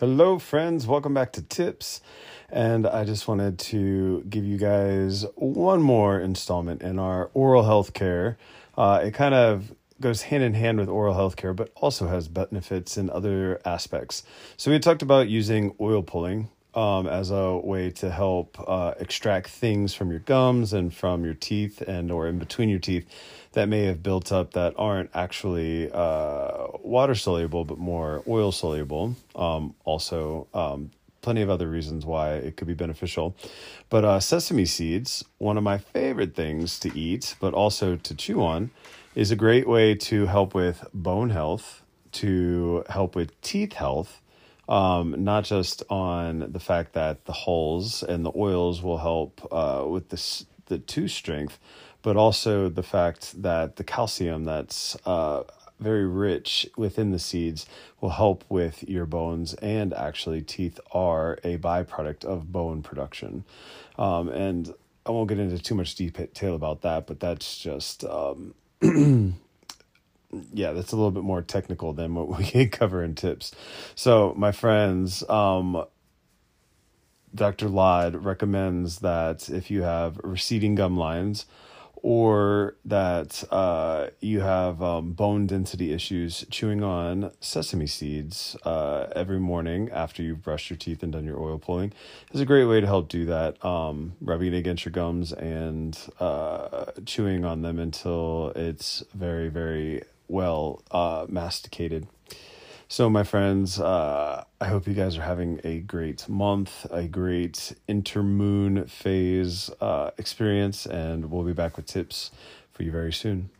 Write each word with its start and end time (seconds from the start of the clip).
Hello, 0.00 0.38
friends. 0.38 0.86
Welcome 0.86 1.12
back 1.12 1.30
to 1.32 1.42
Tips. 1.42 2.00
And 2.48 2.86
I 2.86 3.04
just 3.04 3.28
wanted 3.28 3.58
to 3.58 4.22
give 4.30 4.46
you 4.46 4.56
guys 4.56 5.26
one 5.34 5.82
more 5.82 6.18
installment 6.18 6.80
in 6.80 6.98
our 6.98 7.30
oral 7.34 7.64
health 7.64 7.92
care. 7.92 8.38
Uh, 8.78 9.02
it 9.04 9.12
kind 9.12 9.34
of 9.34 9.74
goes 10.00 10.22
hand 10.22 10.42
in 10.42 10.54
hand 10.54 10.78
with 10.78 10.88
oral 10.88 11.12
health 11.12 11.36
care, 11.36 11.52
but 11.52 11.70
also 11.76 12.06
has 12.06 12.28
benefits 12.28 12.96
in 12.96 13.10
other 13.10 13.60
aspects. 13.66 14.22
So, 14.56 14.70
we 14.70 14.78
talked 14.78 15.02
about 15.02 15.28
using 15.28 15.74
oil 15.78 16.02
pulling 16.02 16.48
um, 16.74 17.06
as 17.06 17.30
a 17.30 17.56
way 17.56 17.90
to 17.90 18.10
help 18.10 18.56
uh, 18.66 18.94
extract 18.98 19.48
things 19.48 19.94
from 19.94 20.10
your 20.10 20.20
gums 20.20 20.72
and 20.72 20.94
from 20.94 21.24
your 21.24 21.34
teeth 21.34 21.80
and 21.82 22.10
or 22.10 22.28
in 22.28 22.38
between 22.38 22.68
your 22.68 22.78
teeth 22.78 23.06
that 23.52 23.68
may 23.68 23.84
have 23.84 24.02
built 24.02 24.30
up 24.30 24.52
that 24.52 24.74
aren't 24.76 25.10
actually 25.14 25.90
uh, 25.92 26.66
water 26.82 27.14
soluble 27.14 27.64
but 27.64 27.78
more 27.78 28.22
oil 28.28 28.52
soluble. 28.52 29.16
Um, 29.34 29.74
also, 29.84 30.46
um, 30.54 30.90
plenty 31.22 31.42
of 31.42 31.50
other 31.50 31.68
reasons 31.68 32.06
why 32.06 32.34
it 32.34 32.56
could 32.56 32.68
be 32.68 32.74
beneficial. 32.74 33.36
But 33.88 34.04
uh, 34.04 34.20
sesame 34.20 34.64
seeds, 34.64 35.24
one 35.38 35.58
of 35.58 35.62
my 35.62 35.78
favorite 35.78 36.34
things 36.34 36.78
to 36.80 36.96
eat, 36.98 37.34
but 37.40 37.52
also 37.52 37.96
to 37.96 38.14
chew 38.14 38.42
on, 38.42 38.70
is 39.14 39.30
a 39.30 39.36
great 39.36 39.68
way 39.68 39.94
to 39.94 40.26
help 40.26 40.54
with 40.54 40.86
bone 40.94 41.30
health, 41.30 41.82
to 42.12 42.84
help 42.88 43.14
with 43.14 43.38
teeth 43.42 43.74
health 43.74 44.20
um, 44.70 45.24
not 45.24 45.44
just 45.44 45.82
on 45.90 46.52
the 46.52 46.60
fact 46.60 46.94
that 46.94 47.26
the 47.26 47.32
hulls 47.32 48.02
and 48.02 48.24
the 48.24 48.32
oils 48.34 48.82
will 48.82 48.98
help 48.98 49.46
uh, 49.52 49.84
with 49.86 50.08
this, 50.08 50.46
the 50.66 50.78
tooth 50.78 51.10
strength, 51.10 51.58
but 52.02 52.16
also 52.16 52.68
the 52.68 52.82
fact 52.82 53.42
that 53.42 53.76
the 53.76 53.84
calcium 53.84 54.44
that's 54.44 54.96
uh, 55.04 55.42
very 55.80 56.06
rich 56.06 56.68
within 56.76 57.10
the 57.10 57.18
seeds 57.18 57.66
will 58.00 58.10
help 58.10 58.44
with 58.48 58.88
your 58.88 59.06
bones 59.06 59.54
and 59.54 59.92
actually 59.92 60.40
teeth 60.40 60.78
are 60.92 61.38
a 61.42 61.58
byproduct 61.58 62.24
of 62.24 62.52
bone 62.52 62.82
production. 62.82 63.44
Um, 63.98 64.28
and 64.28 64.72
i 65.06 65.10
won't 65.10 65.28
get 65.28 65.38
into 65.38 65.58
too 65.58 65.74
much 65.74 65.94
detail 65.94 66.54
about 66.54 66.82
that 66.82 67.06
but 67.06 67.20
that's 67.20 67.58
just 67.58 68.04
um, 68.04 68.54
yeah, 70.52 70.72
that's 70.72 70.92
a 70.92 70.96
little 70.96 71.10
bit 71.10 71.24
more 71.24 71.42
technical 71.42 71.92
than 71.92 72.14
what 72.14 72.28
we 72.54 72.66
cover 72.66 73.02
in 73.02 73.14
tips. 73.14 73.52
So, 73.94 74.34
my 74.36 74.52
friends, 74.52 75.28
um, 75.28 75.84
Dr. 77.34 77.68
Lad 77.68 78.24
recommends 78.24 78.98
that 78.98 79.48
if 79.48 79.70
you 79.70 79.82
have 79.82 80.18
receding 80.22 80.74
gum 80.74 80.96
lines 80.96 81.46
or 82.02 82.76
that 82.84 83.44
uh, 83.50 84.08
you 84.20 84.40
have 84.40 84.82
um, 84.82 85.12
bone 85.12 85.46
density 85.46 85.92
issues, 85.92 86.46
chewing 86.50 86.82
on 86.82 87.30
sesame 87.40 87.86
seeds 87.86 88.56
uh, 88.64 89.06
every 89.14 89.38
morning 89.38 89.90
after 89.90 90.22
you've 90.22 90.42
brushed 90.42 90.70
your 90.70 90.76
teeth 90.76 91.02
and 91.02 91.12
done 91.12 91.24
your 91.24 91.38
oil 91.38 91.58
pulling 91.58 91.92
is 92.32 92.40
a 92.40 92.46
great 92.46 92.64
way 92.64 92.80
to 92.80 92.86
help 92.86 93.08
do 93.08 93.26
that. 93.26 93.62
Um, 93.64 94.14
rubbing 94.20 94.54
it 94.54 94.56
against 94.56 94.84
your 94.84 94.92
gums 94.92 95.32
and 95.32 95.96
uh, 96.18 96.86
chewing 97.04 97.44
on 97.44 97.62
them 97.62 97.78
until 97.78 98.52
it's 98.56 99.04
very, 99.14 99.48
very 99.48 100.02
well 100.30 100.82
uh, 100.90 101.26
masticated. 101.28 102.06
So, 102.88 103.08
my 103.08 103.22
friends, 103.22 103.78
uh, 103.78 104.44
I 104.60 104.66
hope 104.66 104.88
you 104.88 104.94
guys 104.94 105.16
are 105.16 105.22
having 105.22 105.60
a 105.62 105.78
great 105.78 106.28
month, 106.28 106.86
a 106.90 107.06
great 107.06 107.72
intermoon 107.88 108.88
phase 108.88 109.70
uh, 109.80 110.10
experience, 110.18 110.86
and 110.86 111.30
we'll 111.30 111.44
be 111.44 111.52
back 111.52 111.76
with 111.76 111.86
tips 111.86 112.30
for 112.72 112.82
you 112.82 112.90
very 112.90 113.12
soon. 113.12 113.50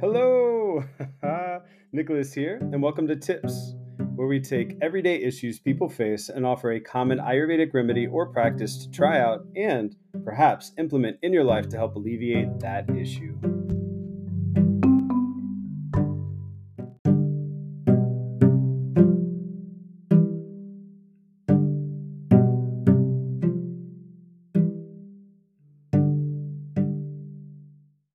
Hello, 0.00 0.84
Nicholas 1.92 2.34
here, 2.34 2.58
and 2.60 2.82
welcome 2.82 3.06
to 3.08 3.16
Tips 3.16 3.74
where 4.14 4.26
we 4.26 4.40
take 4.40 4.76
everyday 4.80 5.16
issues 5.16 5.58
people 5.58 5.88
face 5.88 6.28
and 6.28 6.46
offer 6.46 6.72
a 6.72 6.80
common 6.80 7.18
Ayurvedic 7.18 7.74
remedy 7.74 8.06
or 8.06 8.26
practice 8.26 8.76
to 8.78 8.90
try 8.90 9.20
out 9.20 9.44
and 9.56 9.96
perhaps 10.24 10.72
implement 10.78 11.18
in 11.22 11.32
your 11.32 11.44
life 11.44 11.68
to 11.68 11.76
help 11.76 11.96
alleviate 11.96 12.60
that 12.60 12.88
issue. 12.90 13.53